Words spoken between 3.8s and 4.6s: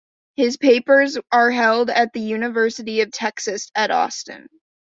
Austin.